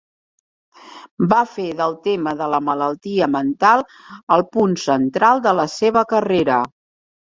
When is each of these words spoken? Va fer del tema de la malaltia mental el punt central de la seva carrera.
Va 1.33 1.41
fer 1.57 1.65
del 1.83 1.93
tema 2.09 2.35
de 2.41 2.49
la 2.55 2.61
malaltia 2.71 3.31
mental 3.37 3.87
el 4.41 4.49
punt 4.59 4.77
central 4.89 5.49
de 5.49 5.59
la 5.63 5.71
seva 5.81 6.09
carrera. 6.15 6.63